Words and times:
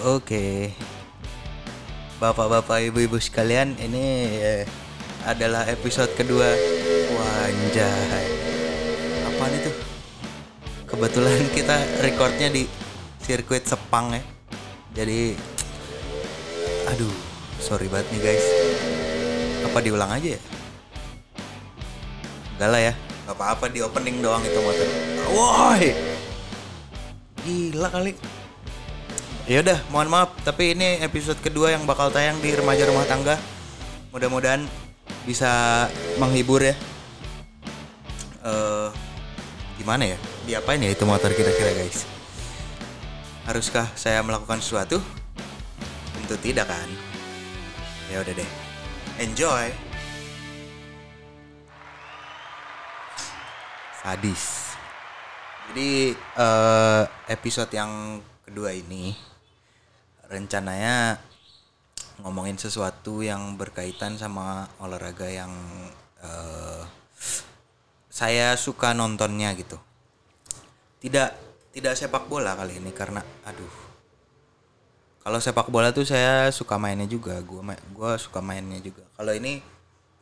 Oke. 0.00 0.72
Bapak-bapak, 2.16 2.88
ibu-ibu 2.88 3.20
sekalian, 3.20 3.76
ini 3.76 4.32
eh, 4.40 4.64
adalah 5.28 5.68
episode 5.68 6.08
kedua. 6.16 6.48
Wanjay. 7.12 8.24
Apaan 9.28 9.52
itu? 9.60 9.72
Kebetulan 10.88 11.44
kita 11.52 11.76
recordnya 12.00 12.48
di 12.48 12.64
sirkuit 13.20 13.68
Sepang 13.68 14.16
ya. 14.16 14.24
Jadi 14.96 15.36
aduh, 16.88 17.14
sorry 17.60 17.84
banget 17.92 18.08
nih 18.16 18.20
guys. 18.24 18.46
Apa 19.68 19.84
diulang 19.84 20.10
aja 20.16 20.34
ya? 20.34 20.40
Enggak 22.56 22.68
lah 22.72 22.80
ya. 22.88 22.94
Gak 23.28 23.36
apa-apa 23.36 23.68
di 23.68 23.84
opening 23.84 24.24
doang 24.24 24.40
itu 24.48 24.58
motor. 24.64 24.88
Woi. 25.28 25.92
Gila 27.44 27.88
kali. 27.92 28.29
Ya 29.50 29.66
udah, 29.66 29.82
mohon 29.90 30.06
maaf, 30.06 30.30
tapi 30.46 30.78
ini 30.78 31.02
episode 31.02 31.42
kedua 31.42 31.74
yang 31.74 31.82
bakal 31.82 32.06
tayang 32.06 32.38
di 32.38 32.54
remaja 32.54 32.86
rumah 32.86 33.02
tangga. 33.02 33.34
Mudah-mudahan 34.14 34.62
bisa 35.26 35.50
menghibur 36.22 36.62
ya. 36.62 36.78
Eh 38.46 38.88
gimana 39.74 40.06
ya? 40.06 40.14
Diapain 40.46 40.78
ya 40.78 40.94
itu 40.94 41.02
motor 41.02 41.34
kira-kira 41.34 41.74
guys? 41.82 42.06
Haruskah 43.42 43.90
saya 43.98 44.22
melakukan 44.22 44.62
sesuatu? 44.62 45.02
Tentu 46.14 46.38
tidak 46.38 46.70
kan. 46.70 46.86
Ya 48.06 48.22
udah 48.22 48.30
deh. 48.30 48.50
Enjoy. 49.18 49.66
Sadis. 53.98 54.78
Jadi 55.74 56.14
eh, 56.14 57.02
episode 57.26 57.74
yang 57.74 58.22
kedua 58.46 58.78
ini 58.78 59.29
rencananya 60.30 61.18
ngomongin 62.22 62.54
sesuatu 62.54 63.26
yang 63.26 63.58
berkaitan 63.58 64.14
sama 64.14 64.70
olahraga 64.78 65.26
yang 65.26 65.50
eh, 66.22 66.82
saya 68.06 68.54
suka 68.54 68.94
nontonnya 68.94 69.50
gitu. 69.58 69.74
Tidak 71.02 71.28
tidak 71.74 71.94
sepak 71.98 72.30
bola 72.30 72.54
kali 72.54 72.78
ini 72.78 72.94
karena 72.94 73.24
aduh. 73.42 73.74
Kalau 75.20 75.36
sepak 75.36 75.68
bola 75.68 75.92
tuh 75.92 76.08
saya 76.08 76.48
suka 76.48 76.80
mainnya 76.80 77.04
juga, 77.04 77.36
gua 77.44 77.76
gua 77.92 78.16
suka 78.16 78.40
mainnya 78.40 78.80
juga. 78.80 79.04
Kalau 79.18 79.34
ini 79.36 79.60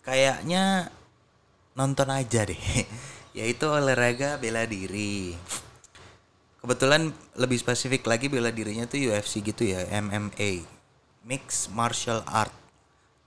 kayaknya 0.02 0.88
nonton 1.76 2.08
aja 2.10 2.48
deh. 2.48 2.58
Yaitu 3.38 3.70
olahraga 3.70 4.40
bela 4.40 4.66
diri. 4.66 5.36
Kebetulan 6.58 7.14
lebih 7.38 7.58
spesifik 7.58 8.10
lagi 8.10 8.26
bela 8.26 8.50
dirinya 8.50 8.82
tuh 8.90 8.98
UFC 8.98 9.40
gitu 9.46 9.62
ya, 9.62 9.86
MMA, 9.94 10.66
Mixed 11.22 11.70
Martial 11.70 12.26
Art. 12.26 12.50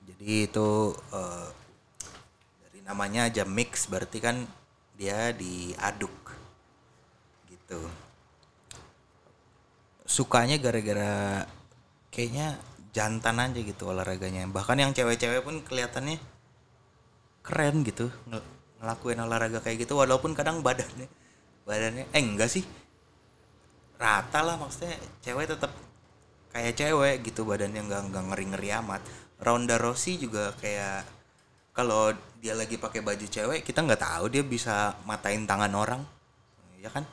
Jadi 0.04 0.52
itu 0.52 0.92
eh, 1.16 1.48
dari 2.68 2.80
namanya 2.84 3.32
aja 3.32 3.48
mix 3.48 3.88
berarti 3.88 4.20
kan 4.20 4.44
dia 5.00 5.32
diaduk 5.32 6.12
gitu. 7.48 7.88
Sukanya 10.04 10.60
gara-gara 10.60 11.48
kayaknya 12.12 12.60
jantan 12.92 13.40
aja 13.40 13.60
gitu 13.64 13.88
olahraganya. 13.88 14.44
Bahkan 14.52 14.76
yang 14.76 14.92
cewek-cewek 14.92 15.48
pun 15.48 15.64
kelihatannya 15.64 16.20
keren 17.42 17.82
gitu 17.82 18.14
ngel- 18.30 18.46
ngelakuin 18.82 19.20
olahraga 19.22 19.60
kayak 19.62 19.86
gitu 19.86 19.98
walaupun 19.98 20.38
kadang 20.38 20.62
badannya 20.62 21.10
badannya 21.66 22.06
eh 22.14 22.22
enggak 22.22 22.50
sih 22.50 22.66
rata 24.02 24.42
lah 24.42 24.58
maksudnya 24.58 24.98
cewek 25.22 25.46
tetap 25.46 25.70
kayak 26.50 26.74
cewek 26.74 27.16
gitu 27.22 27.46
badannya 27.46 27.86
nggak 27.86 28.02
nggak 28.10 28.24
ngeri 28.34 28.46
ngeri 28.50 28.70
amat. 28.82 29.02
Ronda 29.42 29.78
Rousey 29.78 30.18
juga 30.18 30.54
kayak 30.58 31.06
kalau 31.72 32.10
dia 32.42 32.58
lagi 32.58 32.82
pakai 32.82 33.06
baju 33.06 33.26
cewek 33.26 33.62
kita 33.62 33.86
nggak 33.86 34.02
tahu 34.02 34.26
dia 34.34 34.42
bisa 34.42 34.98
matain 35.06 35.46
tangan 35.46 35.74
orang. 35.78 36.02
Ya 36.82 36.90
kan? 36.90 37.06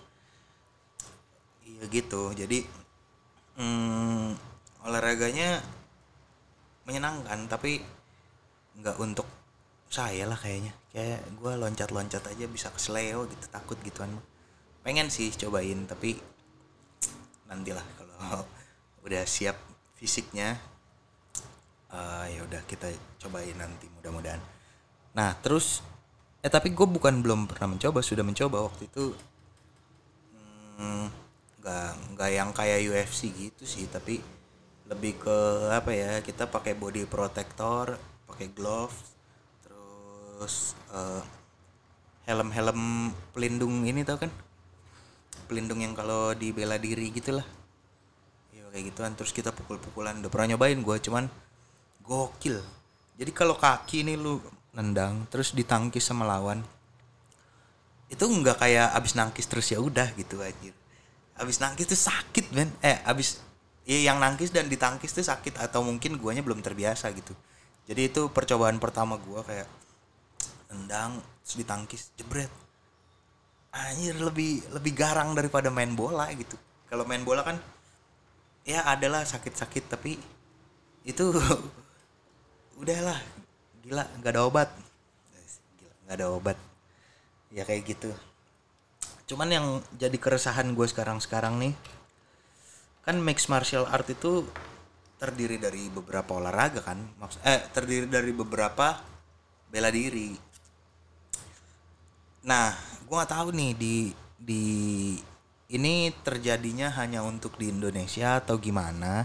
Iya 1.69 1.85
gitu. 1.93 2.33
Jadi 2.33 2.65
hmm, 3.61 4.33
olahraganya 4.89 5.61
menyenangkan 6.89 7.45
tapi 7.53 7.85
nggak 8.81 8.97
untuk 8.97 9.29
saya 9.93 10.25
lah 10.25 10.41
kayaknya. 10.41 10.73
Kayak 10.89 11.21
gue 11.37 11.53
loncat-loncat 11.53 12.25
aja 12.33 12.45
bisa 12.49 12.73
kesleo 12.73 13.29
gitu 13.29 13.47
takut 13.53 13.77
gituan 13.85 14.17
pengen 14.89 15.13
sih 15.13 15.29
cobain 15.37 15.85
tapi 15.85 16.17
nantilah 17.49 17.85
kalau 17.97 18.45
udah 19.09 19.25
siap 19.25 19.57
fisiknya 19.97 20.55
eh, 21.91 22.25
ya 22.37 22.41
udah 22.45 22.63
kita 22.69 22.93
cobain 23.19 23.57
nanti 23.57 23.89
mudah-mudahan. 23.99 24.41
Nah 25.17 25.35
terus 25.41 25.83
eh 26.39 26.51
tapi 26.53 26.71
gue 26.71 26.87
bukan 26.87 27.19
belum 27.19 27.51
pernah 27.51 27.75
mencoba 27.75 27.99
sudah 27.99 28.23
mencoba 28.23 28.63
waktu 28.71 28.87
itu 28.87 29.11
hmm, 30.79 31.07
nggak 31.59 31.91
nggak 32.15 32.31
yang 32.31 32.51
kayak 32.55 32.87
UFC 32.87 33.35
gitu 33.35 33.67
sih 33.67 33.91
tapi 33.91 34.23
lebih 34.87 35.19
ke 35.19 35.39
apa 35.75 35.91
ya 35.91 36.13
kita 36.23 36.47
pakai 36.47 36.79
body 36.79 37.11
protector 37.11 37.99
pakai 38.31 38.55
gloves 38.55 39.19
terus 39.67 40.79
eh, 40.95 41.23
helm-helm 42.31 43.11
pelindung 43.35 43.83
ini 43.83 44.07
tau 44.07 44.23
kan 44.23 44.31
pelindung 45.49 45.81
yang 45.81 45.97
kalau 45.97 46.37
di 46.37 46.53
bela 46.53 46.77
diri 46.77 47.09
gitulah. 47.09 47.45
Ya 48.53 48.69
kayak 48.69 48.93
gituan. 48.93 49.17
Terus 49.17 49.33
kita 49.33 49.51
pukul-pukulan. 49.51 50.21
Udah 50.21 50.29
pernah 50.29 50.55
nyobain 50.55 50.77
gue 50.77 50.97
cuman 51.01 51.25
gokil. 52.05 52.61
Jadi 53.17 53.31
kalau 53.33 53.57
kaki 53.57 54.05
ini 54.05 54.15
lu 54.15 54.39
nendang 54.77 55.27
terus 55.33 55.57
ditangkis 55.57 56.07
sama 56.07 56.23
lawan 56.29 56.63
itu 58.09 58.23
nggak 58.23 58.63
kayak 58.63 58.95
abis 58.95 59.19
nangkis 59.19 59.49
terus 59.51 59.67
ya 59.69 59.83
udah 59.83 60.07
gitu 60.15 60.39
aja 60.39 60.71
abis 61.39 61.63
nangkis 61.63 61.87
tuh 61.87 61.99
sakit 61.99 62.51
men. 62.53 62.71
Eh 62.83 62.99
abis 63.07 63.39
ya 63.87 64.11
yang 64.11 64.19
nangkis 64.19 64.51
dan 64.51 64.67
ditangkis 64.67 65.15
tuh 65.15 65.25
sakit 65.25 65.57
atau 65.57 65.81
mungkin 65.87 66.19
guanya 66.19 66.43
belum 66.43 66.61
terbiasa 66.61 67.09
gitu. 67.15 67.33
Jadi 67.89 68.13
itu 68.13 68.29
percobaan 68.29 68.77
pertama 68.77 69.17
gua 69.17 69.41
kayak 69.47 69.69
nendang 70.69 71.23
terus 71.47 71.57
ditangkis 71.57 72.03
jebret 72.19 72.53
anjir 73.73 74.17
lebih 74.17 74.65
lebih 74.73 74.93
garang 74.97 75.37
daripada 75.37 75.69
main 75.69 75.93
bola 75.93 76.29
gitu. 76.33 76.57
Kalau 76.89 77.05
main 77.05 77.21
bola 77.23 77.45
kan 77.45 77.57
ya 78.65 78.85
adalah 78.89 79.25
sakit-sakit 79.25 79.85
tapi 79.89 80.17
itu 81.05 81.25
udahlah 82.81 83.19
gila 83.85 84.05
nggak 84.21 84.33
ada 84.33 84.43
obat. 84.45 84.69
Gila 85.77 85.95
nggak 86.07 86.17
ada 86.17 86.27
obat. 86.33 86.59
Ya 87.53 87.65
kayak 87.65 87.85
gitu. 87.97 88.11
Cuman 89.29 89.49
yang 89.53 89.67
jadi 89.97 90.17
keresahan 90.17 90.73
gue 90.73 90.87
sekarang 90.89 91.21
sekarang 91.21 91.61
nih 91.61 91.77
kan 93.05 93.17
mixed 93.25 93.49
martial 93.49 93.89
art 93.89 94.05
itu 94.09 94.45
terdiri 95.17 95.57
dari 95.61 95.89
beberapa 95.93 96.37
olahraga 96.37 96.81
kan? 96.81 96.97
Maks 97.21 97.41
eh 97.45 97.61
terdiri 97.73 98.09
dari 98.09 98.33
beberapa 98.33 98.97
bela 99.69 99.93
diri. 99.93 100.33
Nah 102.49 102.73
gue 103.09 103.17
nggak 103.17 103.33
tahu 103.33 103.49
nih 103.57 103.73
di 103.73 103.97
di 104.37 104.65
ini 105.73 106.13
terjadinya 106.21 106.93
hanya 107.01 107.25
untuk 107.25 107.57
di 107.57 107.73
Indonesia 107.73 108.37
atau 108.37 108.61
gimana. 108.61 109.25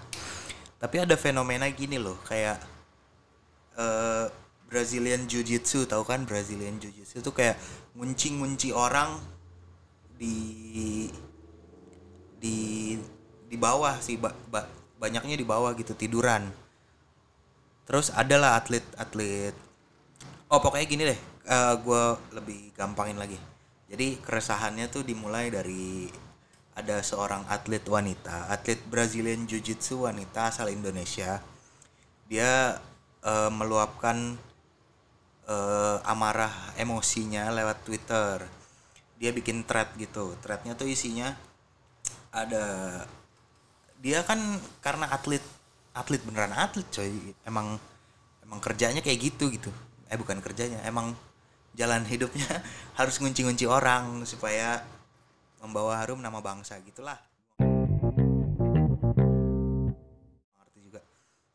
Tapi 0.79 1.03
ada 1.03 1.19
fenomena 1.19 1.67
gini 1.67 1.99
loh 1.99 2.15
kayak 2.23 2.63
eh, 3.75 4.25
Brazilian 4.71 5.27
Jiu 5.27 5.43
Jitsu 5.43 5.83
tahu 5.83 6.07
kan 6.07 6.23
Brazilian 6.23 6.79
Jiu 6.79 6.95
Jitsu 6.95 7.19
itu 7.19 7.31
kayak 7.35 7.59
ngunci-ngunci 7.99 8.71
orang 8.71 9.19
di 10.15 11.11
di 12.39 12.57
di 13.51 13.57
bawah 13.59 13.99
sih 13.99 14.15
ba- 14.15 14.35
ba- 14.47 14.71
banyaknya 14.95 15.35
di 15.35 15.43
bawah 15.43 15.75
gitu 15.75 15.91
tiduran. 15.91 16.47
Terus 17.83 18.15
adalah 18.15 18.55
atlet-atlet. 18.63 19.51
Oh 20.47 20.63
pokoknya 20.63 20.87
gini 20.87 21.03
deh 21.03 21.19
gue 21.83 22.03
lebih 22.31 22.71
gampangin 22.71 23.19
lagi 23.19 23.35
jadi 23.93 24.17
keresahannya 24.25 24.89
tuh 24.89 25.05
dimulai 25.05 25.53
dari 25.53 26.09
ada 26.73 27.05
seorang 27.05 27.45
atlet 27.45 27.85
wanita 27.85 28.49
atlet 28.49 28.81
Brazilian 28.89 29.45
Jiu 29.45 29.61
Jitsu 29.61 30.09
wanita 30.09 30.49
asal 30.49 30.73
Indonesia 30.73 31.37
dia 32.27 32.81
eh, 33.21 33.51
meluapkan 33.53 34.33
eh, 35.47 35.97
amarah 36.07 36.73
emosinya 36.79 37.51
lewat 37.51 37.83
Twitter. 37.85 38.43
Dia 39.19 39.31
bikin 39.31 39.63
thread 39.63 39.93
gitu. 39.95 40.35
Threadnya 40.43 40.75
tuh 40.75 40.89
isinya 40.89 41.31
ada 42.33 42.65
dia 44.03 44.19
kan 44.25 44.39
karena 44.83 45.07
atlet 45.13 45.43
atlet 45.95 46.21
beneran 46.25 46.55
atlet 46.55 46.87
coy. 46.91 47.11
Emang 47.45 47.79
emang 48.43 48.59
kerjanya 48.63 48.99
kayak 49.05 49.19
gitu 49.31 49.51
gitu. 49.53 49.71
Eh 50.11 50.17
bukan 50.19 50.39
kerjanya, 50.43 50.83
emang 50.85 51.15
jalan 51.73 52.05
hidupnya 52.05 52.47
harus 52.99 53.17
ngunci-ngunci 53.17 53.65
orang 53.65 54.25
supaya 54.29 54.85
membawa 55.61 55.99
harum 56.01 56.21
nama 56.21 56.39
bangsa 56.39 56.77
gitulah. 56.85 57.17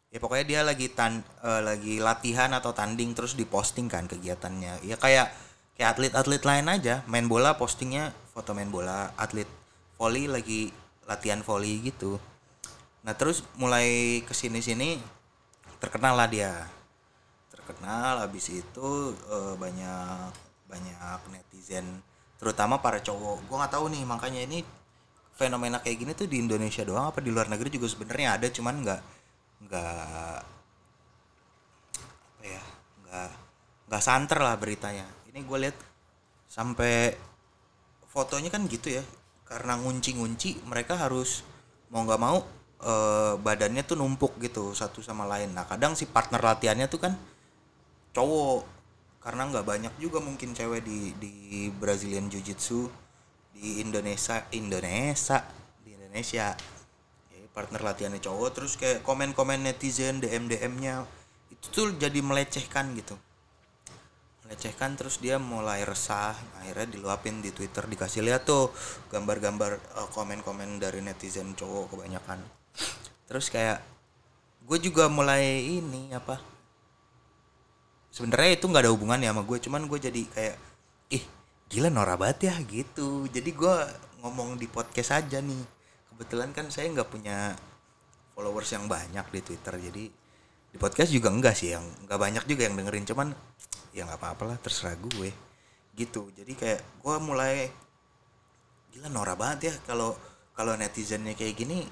ya 0.09 0.25
pokoknya 0.25 0.47
dia 0.49 0.61
lagi 0.65 0.88
tan 0.88 1.20
eh, 1.44 1.62
lagi 1.62 2.00
latihan 2.00 2.50
atau 2.56 2.73
tanding 2.73 3.12
terus 3.12 3.37
diposting 3.37 3.87
kan 3.87 4.09
kegiatannya. 4.09 4.82
Ya 4.82 4.97
kayak 4.97 5.31
kayak 5.76 5.94
atlet-atlet 5.94 6.43
lain 6.43 6.67
aja. 6.67 7.05
Main 7.06 7.29
bola 7.29 7.61
postingnya 7.61 8.11
foto 8.32 8.56
main 8.56 8.73
bola 8.73 9.12
atlet 9.21 9.47
volley 10.00 10.26
lagi 10.26 10.73
latihan 11.05 11.44
volley 11.44 11.93
gitu. 11.93 12.17
Nah 13.05 13.14
terus 13.14 13.44
mulai 13.61 14.21
ke 14.25 14.32
sini 14.32 14.64
sini 14.64 14.99
terkenal 15.79 16.19
lah 16.19 16.26
dia 16.26 16.67
terkenal 17.69 18.25
habis 18.25 18.49
itu 18.49 18.88
eh, 19.29 19.55
banyak 19.61 20.32
banyak 20.65 21.20
netizen 21.29 21.85
terutama 22.41 22.81
para 22.81 23.05
cowok. 23.05 23.44
Gue 23.44 23.56
nggak 23.61 23.73
tahu 23.76 23.93
nih 23.93 24.03
makanya 24.09 24.41
ini 24.49 24.65
fenomena 25.37 25.79
kayak 25.79 25.97
gini 26.00 26.12
tuh 26.17 26.26
di 26.26 26.41
Indonesia 26.41 26.82
doang 26.82 27.12
apa 27.12 27.20
di 27.20 27.31
luar 27.31 27.47
negeri 27.47 27.69
juga 27.70 27.87
sebenarnya 27.87 28.41
ada 28.41 28.47
cuman 28.50 28.75
nggak 28.82 29.00
nggak 29.69 30.37
apa 32.19 32.44
ya 32.47 32.62
nggak 33.05 33.31
nggak 33.93 34.03
santer 34.03 34.38
lah 34.41 34.56
beritanya. 34.56 35.06
Ini 35.29 35.44
gue 35.44 35.59
lihat 35.69 35.76
sampai 36.49 37.12
fotonya 38.09 38.49
kan 38.49 38.64
gitu 38.67 38.97
ya 38.97 39.05
karena 39.44 39.76
ngunci-ngunci 39.76 40.64
mereka 40.64 40.97
harus 40.97 41.44
mau 41.93 42.05
nggak 42.05 42.21
mau 42.21 42.38
eh, 42.82 43.35
badannya 43.38 43.82
tuh 43.85 43.97
numpuk 44.00 44.41
gitu 44.41 44.73
satu 44.73 45.05
sama 45.05 45.29
lain. 45.29 45.53
Nah 45.53 45.69
kadang 45.69 45.94
si 45.94 46.09
partner 46.09 46.41
latihannya 46.43 46.88
tuh 46.91 47.00
kan 47.03 47.12
cowok. 48.19 48.67
Karena 49.23 49.47
nggak 49.47 49.67
banyak 49.67 49.94
juga 50.03 50.19
mungkin 50.19 50.50
cewek 50.55 50.82
di 50.82 51.15
di 51.19 51.32
Brazilian 51.70 52.26
Jiu 52.26 52.43
Jitsu 52.43 52.91
di 53.55 53.79
Indonesia 53.82 54.43
Indonesia 54.50 55.47
di 55.82 55.94
Indonesia. 55.94 56.55
Ya, 57.31 57.47
partner 57.55 57.82
latihannya 57.82 58.19
cowok 58.19 58.49
terus 58.55 58.75
kayak 58.75 59.06
komen-komen 59.06 59.62
netizen 59.62 60.19
DM 60.19 60.50
DM-nya 60.50 61.06
itu 61.50 61.67
tuh 61.70 61.94
jadi 61.94 62.19
melecehkan 62.23 62.94
gitu. 62.99 63.15
Melecehkan 64.47 64.97
terus 64.97 65.21
dia 65.21 65.37
mulai 65.37 65.85
resah 65.85 66.32
akhirnya 66.62 66.97
diluapin 66.97 67.44
di 67.44 67.53
Twitter 67.53 67.85
dikasih 67.85 68.25
lihat 68.25 68.49
tuh 68.49 68.73
gambar-gambar 69.12 69.76
eh, 69.76 70.09
komen-komen 70.14 70.81
dari 70.81 71.05
netizen 71.05 71.53
cowok 71.59 71.94
kebanyakan. 71.94 72.41
Terus 73.29 73.53
kayak 73.53 73.82
gue 74.64 74.79
juga 74.81 75.11
mulai 75.11 75.64
ini 75.69 76.14
apa 76.17 76.58
sebenarnya 78.09 78.59
itu 78.59 78.65
nggak 78.69 78.83
ada 78.89 78.93
hubungannya 78.93 79.29
sama 79.31 79.43
gue 79.45 79.59
cuman 79.61 79.83
gue 79.87 79.99
jadi 79.99 80.23
kayak 80.33 80.57
ih 81.13 81.25
gila 81.69 81.89
Nora 81.93 82.17
banget 82.17 82.53
ya 82.53 82.55
gitu. 82.65 83.29
Jadi 83.29 83.51
gue 83.53 83.75
ngomong 84.25 84.57
di 84.57 84.67
podcast 84.67 85.21
aja 85.21 85.39
nih. 85.39 85.63
Kebetulan 86.15 86.51
kan 86.57 86.73
saya 86.73 86.91
nggak 86.91 87.09
punya 87.09 87.55
followers 88.35 88.71
yang 88.75 88.87
banyak 88.87 89.27
di 89.35 89.41
Twitter 89.43 89.75
jadi 89.79 90.05
di 90.69 90.77
podcast 90.77 91.11
juga 91.11 91.33
enggak 91.33 91.57
sih 91.57 91.73
yang 91.73 91.83
nggak 92.07 92.21
banyak 92.21 92.45
juga 92.45 92.69
yang 92.69 92.77
dengerin 92.77 93.09
cuman 93.09 93.29
ya 93.97 94.05
nggak 94.05 94.21
apa-apa 94.21 94.55
lah 94.55 94.59
terserah 94.61 94.95
gue 94.95 95.31
gitu. 95.97 96.31
Jadi 96.35 96.53
kayak 96.55 96.81
gue 97.03 97.15
mulai 97.19 97.71
gila 98.93 99.09
Nora 99.13 99.35
banget 99.35 99.73
ya 99.73 99.75
kalau 99.85 100.17
kalau 100.57 100.75
netizennya 100.75 101.39
kayak 101.39 101.55
gini 101.55 101.87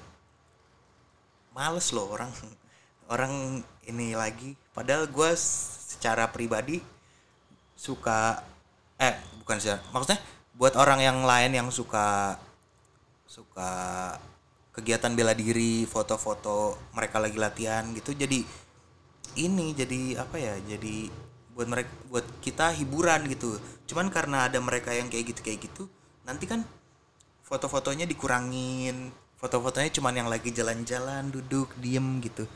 males 1.55 1.89
loh 1.95 2.11
orang 2.13 2.29
orang 3.07 3.63
ini 3.87 4.13
lagi. 4.13 4.55
Padahal 4.75 5.07
gue 5.09 5.31
secara 5.37 6.29
pribadi 6.29 6.83
suka 7.77 8.41
eh 8.97 9.13
bukan 9.41 9.61
sih 9.61 9.69
maksudnya 9.93 10.17
buat 10.57 10.73
orang 10.73 10.97
yang 11.05 11.21
lain 11.21 11.53
yang 11.53 11.69
suka 11.69 12.33
suka 13.29 13.69
kegiatan 14.73 15.13
bela 15.13 15.37
diri 15.37 15.85
foto-foto 15.85 16.73
mereka 16.97 17.21
lagi 17.21 17.37
latihan 17.37 17.85
gitu 17.93 18.17
jadi 18.17 18.41
ini 19.37 19.77
jadi 19.77 20.17
apa 20.17 20.41
ya 20.41 20.57
jadi 20.65 21.13
buat 21.53 21.69
mereka 21.69 21.89
buat 22.09 22.25
kita 22.41 22.69
hiburan 22.77 23.25
gitu. 23.33 23.57
Cuman 23.89 24.13
karena 24.13 24.45
ada 24.45 24.61
mereka 24.61 24.93
yang 24.93 25.09
kayak 25.09 25.33
gitu 25.33 25.41
kayak 25.41 25.59
gitu 25.65 25.83
nanti 26.25 26.45
kan 26.45 26.61
foto-fotonya 27.45 28.05
dikurangin. 28.05 29.09
Foto-fotonya 29.37 29.93
cuman 29.93 30.13
yang 30.17 30.29
lagi 30.29 30.49
jalan-jalan 30.49 31.29
duduk 31.29 31.69
diem 31.77 32.21
gitu 32.25 32.49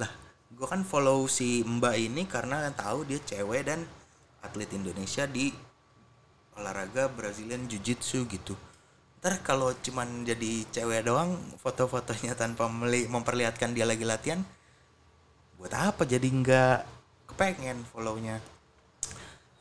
lah 0.00 0.10
gue 0.54 0.66
kan 0.66 0.86
follow 0.86 1.26
si 1.26 1.66
mbak 1.66 1.94
ini 1.98 2.26
karena 2.30 2.70
tahu 2.74 3.06
dia 3.06 3.18
cewek 3.22 3.66
dan 3.66 3.82
atlet 4.44 4.70
Indonesia 4.76 5.24
di 5.24 5.50
olahraga 6.54 7.10
Brazilian 7.10 7.66
Jiu 7.66 7.82
Jitsu 7.82 8.28
gitu. 8.30 8.54
Ntar 9.18 9.40
kalau 9.40 9.72
cuman 9.72 10.22
jadi 10.22 10.68
cewek 10.68 11.08
doang 11.08 11.40
foto-fotonya 11.58 12.36
tanpa 12.38 12.68
memperlihatkan 12.68 13.72
dia 13.72 13.88
lagi 13.88 14.04
latihan 14.04 14.44
buat 15.56 15.72
apa 15.72 16.04
jadi 16.04 16.28
nggak 16.28 16.78
kepengen 17.32 17.82
follownya? 17.88 18.38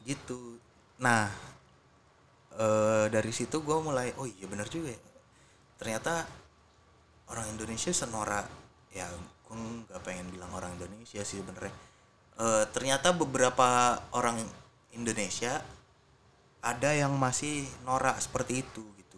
Gitu. 0.04 0.60
Nah 1.00 1.32
eh, 2.60 3.06
dari 3.10 3.32
situ 3.34 3.64
gue 3.64 3.78
mulai 3.80 4.14
oh 4.20 4.28
iya 4.28 4.46
bener 4.46 4.68
juga 4.70 4.94
ya. 4.94 5.02
ternyata 5.80 6.28
orang 7.34 7.50
Indonesia 7.50 7.90
senora 7.92 8.46
ya 8.94 9.10
nggak 9.56 10.02
pengen 10.04 10.28
bilang 10.34 10.52
orang 10.54 10.74
Indonesia 10.78 11.22
sih 11.22 11.40
sebenarnya. 11.42 11.74
Eh, 12.34 12.66
ternyata 12.74 13.14
beberapa 13.14 14.02
orang 14.10 14.42
Indonesia 14.90 15.62
ada 16.66 16.90
yang 16.90 17.14
masih 17.14 17.70
norak 17.86 18.18
seperti 18.18 18.66
itu 18.66 18.82
gitu. 18.98 19.18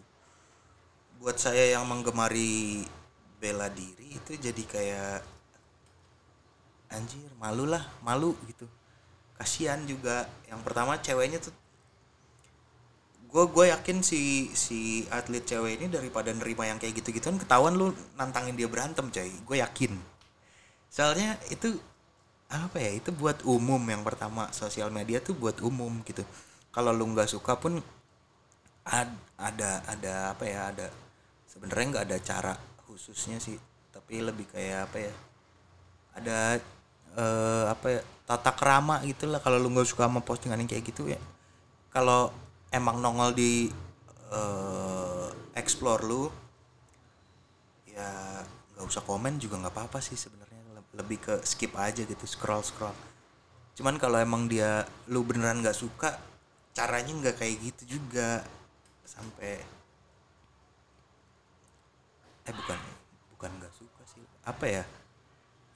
Buat 1.16 1.40
saya 1.40 1.72
yang 1.72 1.88
menggemari 1.88 2.84
bela 3.40 3.72
diri 3.72 4.20
itu 4.20 4.36
jadi 4.36 4.62
kayak 4.68 5.20
anjir 6.92 7.24
malu 7.40 7.64
lah 7.64 7.88
malu 8.04 8.36
gitu. 8.44 8.68
Kasihan 9.40 9.80
juga. 9.88 10.28
Yang 10.48 10.60
pertama 10.60 11.00
ceweknya 11.00 11.40
tuh 11.40 11.54
gue 13.26 13.44
gue 13.52 13.64
yakin 13.68 14.00
si 14.00 14.48
si 14.52 15.04
atlet 15.12 15.44
cewek 15.44 15.80
ini 15.80 15.86
daripada 15.92 16.32
nerima 16.32 16.68
yang 16.68 16.80
kayak 16.80 17.04
gitu 17.04 17.16
gituan 17.16 17.36
ketahuan 17.36 17.76
lu 17.76 17.92
nantangin 18.20 18.56
dia 18.56 18.68
berantem 18.68 19.08
coy. 19.08 19.32
Gue 19.44 19.56
yakin 19.64 20.15
soalnya 20.96 21.30
itu 21.54 21.68
apa 22.60 22.78
ya 22.86 22.90
itu 23.00 23.10
buat 23.20 23.38
umum 23.56 23.82
yang 23.92 24.02
pertama 24.08 24.42
sosial 24.60 24.88
media 24.98 25.18
tuh 25.26 25.34
buat 25.42 25.58
umum 25.70 25.92
gitu. 26.08 26.22
Kalau 26.74 26.90
lu 26.98 27.04
nggak 27.12 27.30
suka 27.34 27.52
pun 27.62 27.72
ad- 28.98 29.22
ada 29.48 29.70
ada 29.92 30.14
apa 30.32 30.44
ya 30.54 30.60
ada 30.72 30.86
sebenarnya 31.50 31.86
nggak 31.92 32.06
ada 32.08 32.18
cara 32.30 32.54
khususnya 32.86 33.38
sih. 33.46 33.58
Tapi 33.94 34.14
lebih 34.28 34.46
kayak 34.52 34.80
apa 34.90 34.98
ya 35.08 35.14
ada 36.16 36.38
eh, 37.16 37.64
apa 37.74 37.86
ya 37.98 38.00
tata 38.28 38.52
kerama 38.58 38.94
gitulah. 39.06 39.40
Kalau 39.44 39.58
lu 39.60 39.68
nggak 39.72 39.88
suka 39.88 40.04
sama 40.08 40.20
postingan 40.24 40.60
yang 40.62 40.70
kayak 40.70 40.86
gitu 40.90 41.04
ya 41.10 41.20
kalau 41.94 42.28
emang 42.72 43.00
nongol 43.00 43.32
di 43.32 43.72
eh, 44.32 45.28
explore 45.56 46.02
lu 46.04 46.22
ya 47.88 48.10
nggak 48.76 48.84
usah 48.90 49.02
komen 49.08 49.40
juga 49.40 49.56
nggak 49.60 49.74
apa-apa 49.74 49.98
sih 50.04 50.18
sebenarnya 50.18 50.55
lebih 50.96 51.20
ke 51.20 51.34
skip 51.44 51.76
aja 51.76 52.02
gitu 52.02 52.24
scroll 52.24 52.64
scroll. 52.64 52.96
Cuman 53.76 54.00
kalau 54.00 54.16
emang 54.16 54.48
dia 54.48 54.88
lu 55.12 55.20
beneran 55.22 55.60
nggak 55.60 55.76
suka 55.76 56.16
caranya 56.72 57.12
nggak 57.12 57.36
kayak 57.36 57.56
gitu 57.60 58.00
juga. 58.00 58.40
Sampai 59.04 59.60
eh 62.46 62.54
bukan 62.56 62.78
bukan 63.36 63.50
nggak 63.60 63.74
suka 63.76 64.02
sih. 64.08 64.24
Apa 64.48 64.64
ya? 64.64 64.84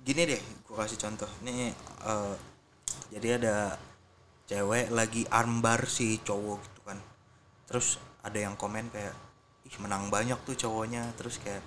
Gini 0.00 0.24
deh 0.24 0.40
gua 0.64 0.88
kasih 0.88 0.96
contoh. 0.96 1.28
Nih 1.44 1.76
eh, 2.08 2.34
jadi 3.12 3.36
ada 3.36 3.76
cewek 4.48 4.90
lagi 4.90 5.28
armbar 5.28 5.84
si 5.84 6.16
cowok 6.24 6.58
gitu 6.64 6.80
kan. 6.88 6.98
Terus 7.68 8.00
ada 8.24 8.40
yang 8.40 8.56
komen 8.56 8.88
kayak 8.88 9.14
ih 9.68 9.76
menang 9.84 10.08
banyak 10.08 10.40
tuh 10.48 10.56
cowoknya. 10.56 11.12
Terus 11.20 11.36
kayak 11.36 11.62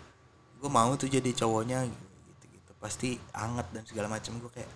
gue 0.58 0.72
mau 0.72 0.90
tuh 0.98 1.08
jadi 1.08 1.30
cowoknya. 1.32 1.86
gitu 1.86 2.12
pasti 2.84 3.16
anget 3.32 3.63
dan 3.72 3.88
segala 3.88 4.12
macam 4.12 4.36
gue 4.44 4.52
kayak 4.52 4.68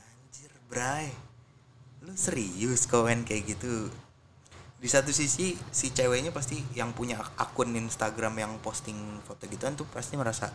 anjir 0.00 0.48
bray 0.72 1.12
lu 2.00 2.16
serius 2.16 2.88
komen 2.88 3.28
kayak 3.28 3.52
gitu? 3.52 3.92
Di 4.80 4.88
satu 4.88 5.12
sisi 5.12 5.52
si 5.68 5.92
ceweknya 5.92 6.32
pasti 6.32 6.64
yang 6.72 6.96
punya 6.96 7.20
ak- 7.20 7.36
akun 7.36 7.76
Instagram 7.76 8.40
yang 8.40 8.52
posting 8.64 8.96
foto 9.28 9.44
gituan 9.44 9.76
tuh 9.76 9.84
pasti 9.92 10.16
merasa 10.16 10.48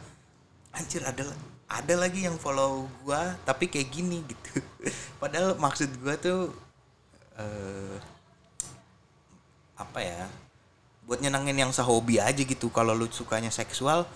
anjir 0.73 1.05
ada 1.05 1.21
ada 1.69 1.93
lagi 1.93 2.25
yang 2.25 2.41
follow 2.41 2.89
gua 3.05 3.37
tapi 3.45 3.69
kayak 3.69 3.93
gini 3.93 4.25
gitu. 4.25 4.65
Padahal 5.21 5.53
maksud 5.61 5.93
gua 6.01 6.17
tuh 6.17 6.49
eh 7.37 8.01
apa 9.77 10.01
ya 10.01 10.25
buat 11.05 11.21
nyenengin 11.21 11.69
yang 11.69 11.69
sehobi 11.69 12.17
aja 12.17 12.41
gitu. 12.41 12.73
Kalau 12.73 12.97
lu 12.97 13.05
sukanya 13.13 13.53
seksual 13.53 14.09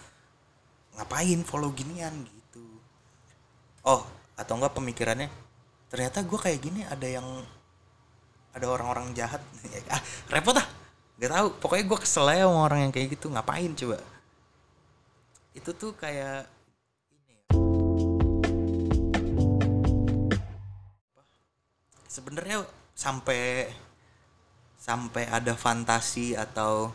ngapain 0.97 1.45
follow 1.45 1.69
ginian 1.77 2.25
gitu 2.25 2.38
oh 3.85 4.01
atau 4.39 4.53
enggak 4.55 4.75
pemikirannya 4.75 5.29
ternyata 5.89 6.21
gue 6.23 6.39
kayak 6.39 6.59
gini 6.61 6.81
ada 6.85 7.07
yang 7.07 7.27
ada 8.53 8.65
orang-orang 8.69 9.13
jahat. 9.13 9.41
Ya, 9.69 9.81
ah 9.93 10.01
repot 10.33 10.57
ah 10.57 10.67
gak 11.19 11.31
tahu. 11.31 11.47
Pokoknya 11.59 11.85
gue 11.85 11.99
kesel 11.99 12.27
ya 12.31 12.47
sama 12.47 12.65
orang 12.65 12.79
yang 12.87 12.91
kayak 12.95 13.07
gitu 13.19 13.27
ngapain 13.29 13.71
coba? 13.75 13.99
Itu 15.53 15.71
tuh 15.75 15.91
kayak 15.93 16.47
ini 17.11 17.31
ya. 17.35 17.41
sebenarnya 22.09 22.57
sampai 22.95 23.69
sampai 24.79 25.23
ada 25.27 25.53
fantasi 25.53 26.33
atau 26.33 26.89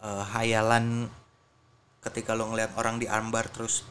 eh, 0.00 0.06
uh, 0.06 0.24
hayalan 0.38 1.10
ketika 2.00 2.38
lo 2.38 2.46
ngeliat 2.54 2.78
orang 2.78 3.02
di 3.02 3.10
armbar 3.10 3.50
terus 3.50 3.82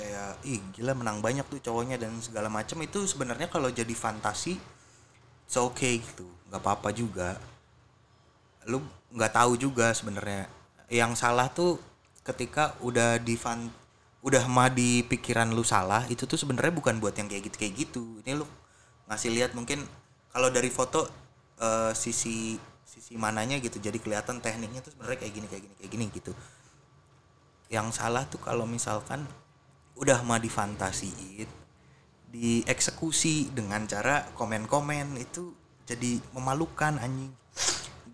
kayak 0.00 0.40
ih 0.48 0.60
gila 0.72 0.96
menang 0.96 1.20
banyak 1.20 1.44
tuh 1.44 1.60
cowoknya 1.60 2.00
dan 2.00 2.16
segala 2.24 2.48
macam 2.48 2.80
itu 2.80 3.04
sebenarnya 3.04 3.52
kalau 3.52 3.68
jadi 3.68 3.92
fantasi 3.92 4.56
it's 5.44 5.56
okay 5.60 6.00
gitu 6.00 6.24
nggak 6.48 6.62
apa-apa 6.64 6.90
juga. 6.96 7.36
Lu 8.66 8.80
nggak 9.12 9.32
tahu 9.36 9.60
juga 9.60 9.92
sebenarnya. 9.92 10.48
Yang 10.88 11.20
salah 11.20 11.52
tuh 11.52 11.76
ketika 12.24 12.74
udah 12.80 13.20
di 13.20 13.36
fan 13.36 13.68
udah 14.20 14.44
mah 14.50 14.68
di 14.68 15.00
pikiran 15.04 15.48
lu 15.52 15.64
salah 15.64 16.04
itu 16.12 16.28
tuh 16.28 16.36
sebenarnya 16.36 16.74
bukan 16.76 17.00
buat 17.00 17.16
yang 17.16 17.28
kayak 17.28 17.52
gitu 17.52 17.56
kayak 17.60 17.74
gitu. 17.76 18.04
Ini 18.24 18.40
lu 18.40 18.46
ngasih 19.06 19.30
lihat 19.36 19.52
mungkin 19.52 19.84
kalau 20.32 20.48
dari 20.48 20.72
foto 20.72 21.06
eh, 21.60 21.92
sisi 21.92 22.56
sisi 22.82 23.14
mananya 23.14 23.62
gitu 23.62 23.78
jadi 23.78 24.02
kelihatan 24.02 24.42
tekniknya 24.42 24.82
tuh 24.82 24.90
sebenarnya 24.90 25.18
kayak 25.22 25.32
gini 25.38 25.46
kayak 25.46 25.62
gini 25.62 25.74
kayak 25.78 25.90
gini 25.92 26.04
gitu. 26.10 26.32
Yang 27.70 28.02
salah 28.02 28.26
tuh 28.26 28.42
kalau 28.42 28.66
misalkan 28.66 29.22
udah 30.00 30.24
mah 30.24 30.40
difantasiin 30.40 31.60
dieksekusi 32.30 33.50
dengan 33.50 33.84
cara 33.84 34.22
komen-komen 34.38 35.18
itu 35.18 35.50
jadi 35.82 36.22
memalukan 36.30 36.96
anjing. 37.02 37.34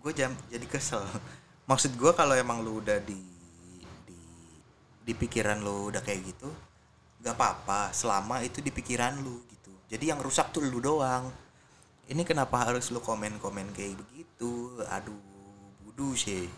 Gue 0.01 0.11
jam 0.17 0.33
jadi 0.49 0.65
kesel. 0.65 1.05
Maksud 1.69 1.93
gue 1.93 2.11
kalau 2.17 2.33
emang 2.33 2.65
lu 2.65 2.81
udah 2.81 2.97
di 2.97 3.21
di 4.09 4.19
di 5.05 5.13
pikiran 5.13 5.61
lu 5.61 5.93
udah 5.93 6.01
kayak 6.01 6.33
gitu 6.33 6.49
gak 7.17 7.33
apa-apa 7.33 7.93
selama 7.93 8.41
itu 8.41 8.61
di 8.65 8.73
pikiran 8.73 9.21
lu 9.21 9.45
gitu. 9.53 9.73
Jadi 9.87 10.09
yang 10.09 10.19
rusak 10.19 10.49
tuh 10.49 10.65
lu 10.65 10.81
doang. 10.81 11.29
Ini 12.07 12.23
kenapa 12.23 12.63
harus 12.65 12.89
lu 12.89 13.03
komen-komen 13.03 13.75
kayak 13.75 13.99
begitu? 14.01 14.81
Aduh 14.89 15.21
budu 15.85 16.17
sih. 16.17 16.49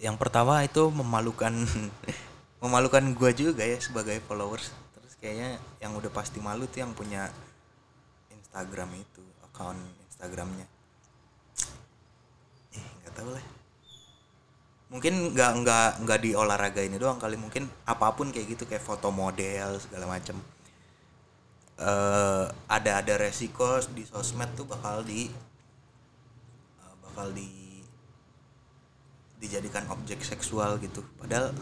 Yang 0.00 0.16
pertama 0.16 0.64
itu 0.64 0.88
memalukan 0.88 1.52
memalukan 2.64 3.04
gua 3.12 3.28
juga 3.36 3.60
ya 3.60 3.76
sebagai 3.76 4.24
followers. 4.24 4.72
Terus 4.96 5.12
kayaknya 5.20 5.60
yang 5.84 5.92
udah 5.92 6.08
pasti 6.08 6.40
malu 6.40 6.64
tuh 6.64 6.80
yang 6.80 6.96
punya 6.96 7.28
Instagram 8.32 8.96
itu 8.96 9.20
account 9.44 9.76
Instagramnya. 10.08 10.64
Eh 12.72 12.86
nggak 13.04 13.12
tahu 13.12 13.36
lah. 13.36 13.44
Mungkin 14.88 15.36
nggak 15.36 15.52
nggak 15.60 15.88
nggak 16.08 16.18
di 16.24 16.30
olahraga 16.32 16.80
ini 16.80 16.96
doang 16.96 17.20
kali 17.20 17.36
mungkin 17.36 17.68
apa 17.84 18.16
pun 18.16 18.32
kayak 18.32 18.56
gitu 18.56 18.64
kayak 18.64 18.80
foto 18.80 19.12
model 19.12 19.76
segala 19.76 20.08
macam 20.08 20.40
eh 21.74 22.46
ada 22.70 23.02
ada 23.02 23.14
resiko 23.18 23.82
di 23.90 24.06
sosmed 24.06 24.46
tuh 24.54 24.62
bakal 24.62 25.02
di 25.02 25.26
eh, 26.78 26.94
bakal 27.02 27.34
di 27.34 27.82
dijadikan 29.42 29.84
objek 29.92 30.24
seksual 30.24 30.78
gitu. 30.80 31.04
Padahal 31.20 31.52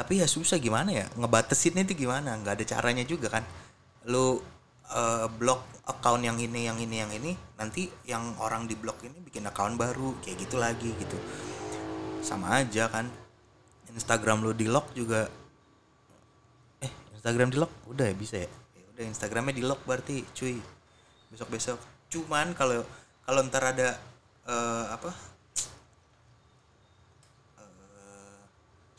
tapi 0.00 0.16
ya 0.16 0.24
susah 0.24 0.56
gimana 0.56 0.96
ya? 0.96 1.04
Ngebatasinnya 1.12 1.84
itu 1.84 2.08
gimana? 2.08 2.32
Nggak 2.40 2.56
ada 2.56 2.64
caranya 2.64 3.04
juga 3.04 3.28
kan? 3.28 3.44
Lu 4.08 4.40
eh, 4.88 5.28
blok 5.28 5.84
account 5.84 6.24
yang 6.24 6.40
ini 6.40 6.64
yang 6.64 6.80
ini 6.80 6.96
yang 7.04 7.12
ini 7.12 7.36
nanti 7.60 7.92
yang 8.08 8.32
orang 8.40 8.64
di 8.64 8.80
blok 8.80 9.04
ini 9.04 9.20
bikin 9.20 9.44
account 9.44 9.76
baru 9.76 10.16
kayak 10.24 10.48
gitu 10.48 10.56
lagi 10.56 10.88
gitu. 10.96 11.20
Sama 12.24 12.64
aja 12.64 12.88
kan? 12.88 13.12
Instagram 13.92 14.40
lu 14.40 14.56
di 14.56 14.64
lock 14.64 14.96
juga 14.96 15.28
eh 16.80 16.92
Instagram 17.20 17.52
di 17.52 17.60
lock 17.60 17.92
udah 17.92 18.08
ya 18.08 18.16
bisa 18.16 18.40
ya? 18.40 18.48
Ya 18.80 18.86
udah 18.96 19.04
Instagramnya 19.04 19.52
di 19.52 19.64
lock 19.68 19.84
berarti 19.84 20.24
cuy. 20.32 20.56
Besok 21.28 21.52
besok 21.52 21.78
cuman 22.10 22.56
kalau 22.56 22.82
kalau 23.28 23.44
ntar 23.46 23.76
ada 23.76 24.00
eh, 24.48 24.84
apa 24.96 25.12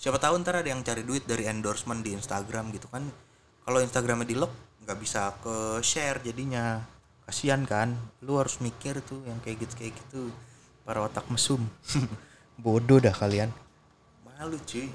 siapa 0.02 0.18
tahu 0.18 0.42
ntar 0.42 0.66
ada 0.66 0.70
yang 0.74 0.82
cari 0.82 1.06
duit 1.06 1.30
dari 1.30 1.46
endorsement 1.46 2.02
di 2.02 2.18
Instagram 2.18 2.74
gitu 2.74 2.90
kan. 2.90 3.06
Kalau 3.62 3.78
Instagramnya 3.86 4.26
di 4.26 4.34
lock 4.34 4.50
nggak 4.82 4.98
bisa 4.98 5.30
ke 5.46 5.78
share 5.86 6.18
jadinya. 6.26 6.82
Kasihan 7.22 7.62
kan 7.70 7.94
lu 8.26 8.42
harus 8.42 8.58
mikir 8.66 8.98
tuh 9.06 9.22
yang 9.30 9.38
kayak 9.46 9.62
gitu 9.62 9.74
kayak 9.78 9.94
gitu. 9.94 10.34
Para 10.82 11.06
otak 11.06 11.30
mesum. 11.30 11.62
Bodoh 12.66 12.98
dah 12.98 13.14
kalian. 13.14 13.54
Malu 14.26 14.58
cuy. 14.66 14.90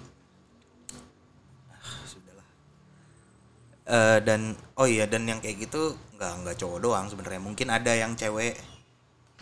Ah, 1.70 2.02
sudahlah. 2.02 2.48
Eh, 3.86 4.18
dan 4.26 4.58
oh 4.75 4.90
iya 4.90 5.06
dan 5.06 5.22
yang 5.30 5.38
kayak 5.38 5.70
gitu 5.70 5.94
nggak 6.18 6.32
nggak 6.42 6.56
cowok 6.58 6.78
doang 6.82 7.06
sebenarnya. 7.06 7.38
Mungkin 7.46 7.70
ada 7.70 7.94
yang 7.94 8.18
cewek 8.18 8.58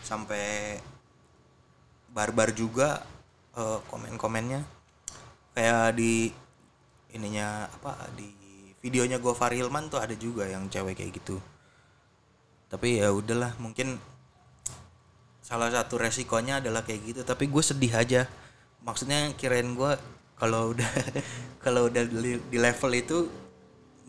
sampai 0.05 0.77
barbar 2.13 2.53
juga 2.53 3.01
eh, 3.57 3.81
komen-komennya 3.89 4.74
kayak 5.55 5.95
di 5.95 6.35
ininya 7.15 7.71
apa 7.71 8.11
di 8.19 8.27
videonya 8.83 9.17
Gofar 9.23 9.55
Hilman 9.55 9.87
tuh 9.87 9.97
ada 9.97 10.13
juga 10.13 10.45
yang 10.45 10.67
cewek 10.67 10.99
kayak 10.99 11.15
gitu. 11.17 11.39
Tapi 12.67 12.99
ya 12.99 13.09
udahlah 13.15 13.55
mungkin 13.57 13.95
salah 15.39 15.71
satu 15.71 15.95
resikonya 15.95 16.59
adalah 16.59 16.83
kayak 16.83 17.01
gitu. 17.01 17.21
Tapi 17.23 17.47
gue 17.47 17.63
sedih 17.63 17.95
aja. 17.95 18.21
Maksudnya 18.83 19.33
kirain 19.39 19.73
gue 19.73 19.91
kalau 20.35 20.75
udah 20.75 20.91
kalau 21.63 21.87
udah 21.87 22.03
di, 22.03 22.37
di 22.37 22.57
level 22.59 22.91
itu 22.93 23.17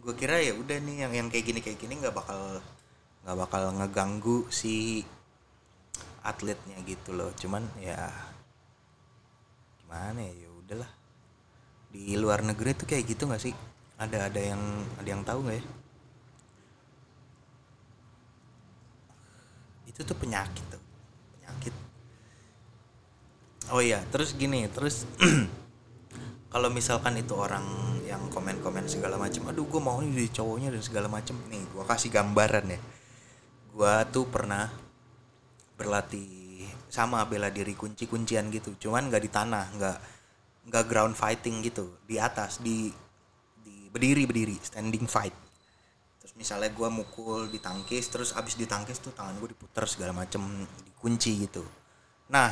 gue 0.02 0.14
kira 0.18 0.42
ya 0.42 0.52
udah 0.52 0.76
nih 0.82 0.96
yang 1.06 1.12
yang 1.14 1.28
kayak 1.30 1.46
gini 1.46 1.60
kayak 1.62 1.78
gini 1.80 1.98
nggak 1.98 2.14
bakal 2.14 2.60
nggak 3.24 3.36
bakal 3.38 3.62
ngeganggu 3.80 4.38
si 4.50 5.06
atletnya 6.26 6.76
gitu 6.84 7.14
loh. 7.14 7.30
Cuman 7.38 7.62
ya 7.78 8.12
gimana 9.80 10.20
ya 10.20 10.34
ya 10.36 10.50
udahlah 10.52 11.05
di 11.96 12.14
luar 12.20 12.44
negeri 12.44 12.76
tuh 12.76 12.84
kayak 12.84 13.04
gitu 13.08 13.24
nggak 13.24 13.40
sih? 13.40 13.54
Ada 13.96 14.28
ada 14.28 14.40
yang 14.40 14.60
ada 15.00 15.08
yang 15.08 15.22
tahu 15.24 15.48
nggak 15.48 15.56
ya? 15.56 15.64
Itu 19.88 20.00
tuh 20.04 20.16
penyakit 20.20 20.64
tuh 20.68 20.82
penyakit. 21.40 21.74
Oh 23.72 23.80
iya 23.80 24.04
terus 24.12 24.36
gini 24.36 24.68
terus 24.68 25.08
kalau 26.52 26.68
misalkan 26.68 27.16
itu 27.16 27.32
orang 27.32 27.64
yang 28.04 28.28
komen-komen 28.28 28.84
segala 28.86 29.16
macam 29.16 29.48
aduh 29.48 29.64
gue 29.64 29.80
mau 29.80 29.98
jadi 30.04 30.30
cowoknya 30.36 30.68
dan 30.76 30.82
segala 30.84 31.08
macam 31.08 31.40
nih 31.48 31.64
gue 31.64 31.84
kasih 31.88 32.12
gambaran 32.12 32.76
ya. 32.76 32.80
Gue 33.72 33.94
tuh 34.12 34.28
pernah 34.28 34.68
berlatih 35.76 36.36
sama 36.88 37.20
bela 37.28 37.52
diri 37.52 37.76
kunci-kuncian 37.76 38.48
gitu 38.48 38.72
cuman 38.88 39.12
nggak 39.12 39.22
di 39.22 39.30
tanah 39.30 39.64
nggak 39.76 39.98
nggak 40.66 40.84
ground 40.90 41.14
fighting 41.14 41.62
gitu 41.62 42.02
di 42.04 42.18
atas 42.18 42.58
di 42.58 42.90
di 43.62 43.86
berdiri 43.90 44.26
berdiri 44.26 44.56
standing 44.58 45.06
fight. 45.06 45.34
Terus 46.18 46.34
misalnya 46.34 46.70
gue 46.74 46.88
mukul 46.90 47.46
ditangkis 47.48 48.10
terus 48.10 48.34
abis 48.34 48.58
ditangkis 48.58 48.98
tuh 48.98 49.14
tangan 49.14 49.38
gue 49.38 49.54
diputer 49.54 49.86
segala 49.86 50.12
macem 50.12 50.42
dikunci 50.82 51.46
gitu. 51.46 51.62
Nah 52.34 52.50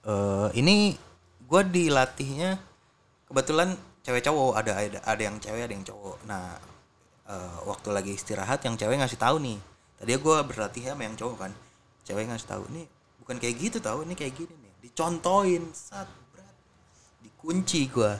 eh 0.00 0.48
ini 0.56 0.96
gue 1.44 1.62
dilatihnya 1.68 2.56
kebetulan 3.28 3.76
cewek 4.00 4.24
cowok 4.24 4.56
ada 4.56 4.72
ada 4.80 4.98
ada 5.04 5.22
yang 5.22 5.36
cewek 5.36 5.68
ada 5.68 5.74
yang 5.76 5.84
cowok. 5.84 6.16
Nah 6.24 6.56
eh, 7.28 7.58
waktu 7.68 7.88
lagi 7.92 8.12
istirahat 8.16 8.64
yang 8.64 8.80
cewek 8.80 8.96
ngasih 8.96 9.20
tahu 9.20 9.36
nih. 9.44 9.60
Tadi 10.00 10.16
gue 10.16 10.36
berlatih 10.48 10.82
sama 10.88 11.04
yang 11.04 11.16
cowok 11.20 11.36
kan. 11.36 11.52
Cewek 12.08 12.32
ngasih 12.32 12.48
tahu 12.48 12.64
nih 12.72 12.88
bukan 13.30 13.46
kayak 13.46 13.56
gitu 13.62 13.78
tahu 13.78 14.02
ini 14.02 14.18
kayak 14.18 14.34
gini 14.34 14.54
nih. 14.58 14.72
Dicontohin 14.90 15.70
sat 15.70 16.10
dikunci 17.40 17.88
gue 17.88 18.12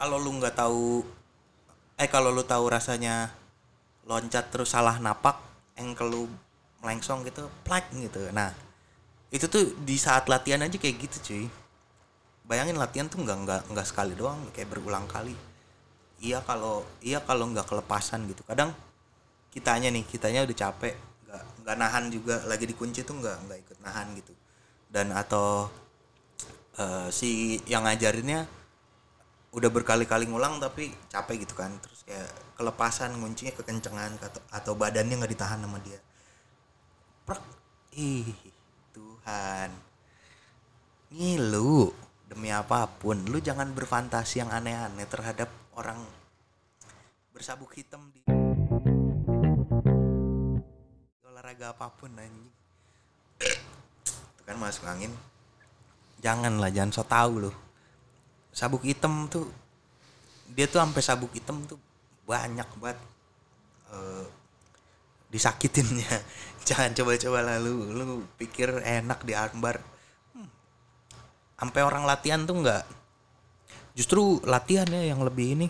kalau 0.00 0.16
lu 0.16 0.40
nggak 0.40 0.56
tahu 0.56 1.04
eh 2.00 2.08
kalau 2.08 2.32
lu 2.32 2.40
tahu 2.40 2.64
rasanya 2.72 3.28
loncat 4.08 4.48
terus 4.48 4.72
salah 4.72 4.96
napak 4.96 5.36
ankle 5.76 6.08
lu 6.08 6.22
melengsong 6.80 7.28
gitu 7.28 7.44
plak 7.60 7.92
gitu. 7.92 8.32
Nah 8.32 8.56
itu 9.28 9.44
tuh 9.52 9.76
di 9.84 10.00
saat 10.00 10.32
latihan 10.32 10.64
aja 10.64 10.80
kayak 10.80 10.96
gitu 10.96 11.16
cuy. 11.28 11.44
Bayangin 12.48 12.80
latihan 12.80 13.04
tuh 13.04 13.20
nggak 13.20 13.38
nggak 13.44 13.60
nggak 13.68 13.84
sekali 13.84 14.16
doang 14.16 14.40
kayak 14.56 14.72
berulang 14.72 15.04
kali. 15.04 15.36
Iya 16.24 16.40
kalau 16.40 16.88
iya 17.04 17.20
kalau 17.20 17.52
nggak 17.52 17.68
kelepasan 17.68 18.24
gitu. 18.32 18.48
Kadang 18.48 18.72
kitanya 19.52 19.92
nih 19.92 20.08
kitanya 20.08 20.40
udah 20.48 20.56
capek 20.56 20.96
nggak 21.28 21.44
nggak 21.60 21.76
nahan 21.76 22.04
juga 22.08 22.40
lagi 22.48 22.64
dikunci 22.64 23.04
tuh 23.04 23.20
nggak 23.20 23.36
nggak 23.44 23.58
ikut 23.60 23.78
nahan 23.84 24.08
gitu. 24.16 24.32
Dan 24.88 25.12
atau 25.12 25.68
eh, 26.76 27.08
si 27.12 27.60
yang 27.68 27.84
ngajarinnya 27.88 28.44
udah 29.56 29.70
berkali-kali 29.72 30.28
ngulang 30.28 30.60
tapi 30.60 30.92
capek 31.08 31.48
gitu 31.48 31.56
kan. 31.56 31.72
Terus 31.80 32.04
kayak 32.04 32.30
kelepasan 32.60 33.16
nguncinya 33.16 33.52
kekencengan 33.56 34.20
atau, 34.20 34.42
atau 34.52 34.72
badannya 34.76 35.16
nggak 35.16 35.32
ditahan 35.32 35.60
sama 35.64 35.80
dia. 35.80 36.00
Prak. 37.24 37.42
ih 37.96 38.28
Tuhan. 38.92 39.72
Ngilu 41.16 41.90
demi 42.28 42.52
apa 42.52 42.84
pun 42.90 43.16
lu 43.30 43.38
jangan 43.40 43.72
berfantasi 43.72 44.44
yang 44.44 44.50
aneh-aneh 44.52 45.06
terhadap 45.08 45.48
orang 45.78 46.02
bersabuk 47.30 47.72
hitam 47.72 48.10
di 48.12 48.20
olahraga 51.24 51.72
apa 51.72 51.88
pun 51.96 52.12
anjing. 52.20 52.52
Itu 54.04 54.42
kan 54.44 54.56
masuk 54.60 54.84
angin 54.84 55.14
jangan 56.26 56.58
lah 56.58 56.74
jangan 56.74 56.90
so 56.90 57.06
tau 57.06 57.38
loh. 57.38 57.54
Sabuk 58.50 58.82
hitam 58.82 59.30
tuh 59.30 59.46
dia 60.50 60.66
tuh 60.66 60.82
sampai 60.82 61.02
sabuk 61.02 61.30
hitam 61.38 61.62
tuh 61.70 61.78
banyak 62.26 62.66
banget 62.82 62.98
eh, 63.94 64.26
disakitinnya. 65.30 66.10
Jangan 66.66 66.98
coba-coba 66.98 67.46
lah 67.46 67.62
lu 67.62 68.26
pikir 68.34 68.82
enak 68.82 69.22
di 69.22 69.38
armbar 69.38 69.78
Hmm. 70.34 70.50
sampai 71.56 71.80
orang 71.80 72.04
latihan 72.04 72.44
tuh 72.44 72.60
nggak 72.60 72.84
justru 73.96 74.42
latihannya 74.44 75.08
yang 75.08 75.22
lebih 75.22 75.46
ini 75.54 75.68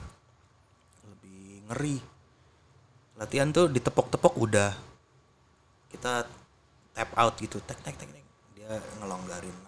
lebih 1.04 1.68
ngeri. 1.68 1.98
Latihan 3.20 3.52
tuh 3.52 3.68
ditepok-tepok 3.68 4.34
udah 4.40 4.72
kita 5.92 6.26
tap 6.96 7.10
out 7.14 7.36
gitu 7.38 7.60
tek 7.62 7.78
tek 7.84 7.94
tek 7.94 8.08
tek. 8.08 8.24
dia 8.56 8.80
ngelonggarin 8.98 9.65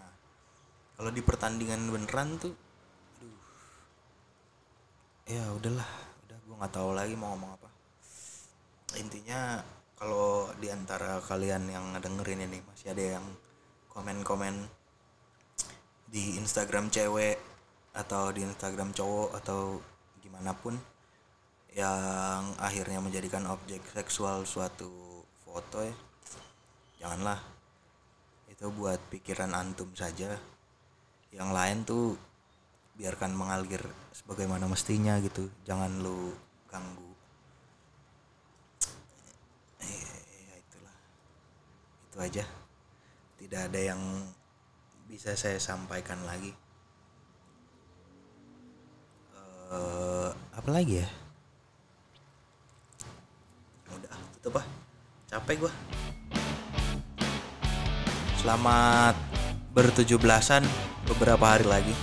kalau 0.99 1.14
di 1.14 1.23
pertandingan 1.23 1.95
beneran 1.95 2.43
tuh 2.43 2.50
aduh. 3.14 3.38
Ya 5.31 5.47
udahlah 5.55 5.87
udah 6.26 6.38
gua 6.43 6.55
nggak 6.59 6.75
tahu 6.75 6.90
lagi 6.90 7.14
mau 7.14 7.38
ngomong 7.38 7.55
apa. 7.55 7.71
Intinya 8.99 9.62
kalau 9.95 10.50
di 10.59 10.67
antara 10.75 11.23
kalian 11.23 11.71
yang 11.71 11.95
dengerin 12.02 12.50
ini 12.50 12.59
masih 12.67 12.90
ada 12.90 13.05
yang 13.14 13.26
komen-komen 13.95 14.67
di 16.11 16.35
Instagram 16.43 16.90
cewek 16.90 17.38
atau 17.95 18.35
di 18.35 18.43
Instagram 18.43 18.90
cowok 18.90 19.38
atau 19.38 19.78
gimana 20.19 20.50
pun 20.50 20.75
yang 21.78 22.59
akhirnya 22.59 22.99
menjadikan 22.99 23.47
objek 23.47 23.87
seksual 23.95 24.43
suatu 24.43 25.23
foto 25.47 25.78
ya 25.78 25.95
janganlah. 26.99 27.38
Itu 28.50 28.75
buat 28.75 28.99
pikiran 29.14 29.55
antum 29.55 29.95
saja 29.95 30.57
yang 31.32 31.52
lain 31.52 31.85
tuh 31.85 32.16
biarkan 32.97 33.37
mengalir 33.37 33.85
sebagaimana 34.11 34.66
mestinya 34.66 35.20
gitu. 35.20 35.47
Jangan 35.68 36.00
lu 36.00 36.32
ganggu. 36.66 37.12
Ya 39.85 40.54
itulah. 40.56 40.97
Itu 42.08 42.18
aja. 42.18 42.44
Tidak 43.38 43.61
ada 43.70 43.80
yang 43.80 44.00
bisa 45.06 45.37
saya 45.37 45.61
sampaikan 45.61 46.18
lagi. 46.26 46.52
Eh 49.68 50.30
apa 50.32 50.68
lagi 50.73 51.04
ya? 51.04 51.08
Udah 53.94 54.16
tutup 54.40 54.58
ah. 54.58 54.66
Capek 55.28 55.68
gua. 55.68 55.73
Selamat 58.40 59.14
bertujuh 59.76 60.16
belasan 60.16 60.64
beberapa 61.08 61.56
hari 61.56 61.64
lagi. 61.64 61.94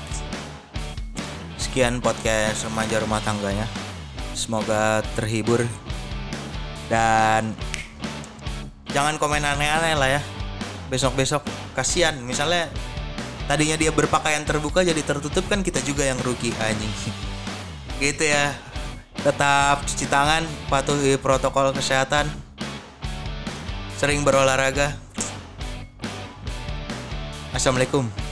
Sekian 1.62 2.02
podcast 2.02 2.66
remaja 2.66 2.98
rumah 3.00 3.22
tangganya. 3.22 3.70
Semoga 4.34 5.06
terhibur. 5.14 5.62
Dan 6.90 7.54
jangan 8.90 9.22
komen 9.22 9.46
aneh-aneh 9.46 9.96
lah 9.96 10.10
ya. 10.20 10.22
Besok-besok 10.90 11.46
kasihan. 11.78 12.18
Misalnya 12.20 12.68
tadinya 13.46 13.78
dia 13.78 13.94
berpakaian 13.94 14.42
terbuka 14.42 14.82
jadi 14.82 15.00
tertutup 15.06 15.46
kan 15.46 15.62
kita 15.62 15.80
juga 15.86 16.04
yang 16.04 16.18
rugi 16.26 16.52
anjing. 16.58 16.94
Gitu 18.02 18.26
ya. 18.26 18.52
Tetap 19.22 19.86
cuci 19.88 20.06
tangan 20.10 20.44
patuhi 20.68 21.18
protokol 21.18 21.72
kesehatan. 21.74 22.28
Sering 23.96 24.28
berolahraga. 24.28 24.92
Assalamualaikum 27.56 28.25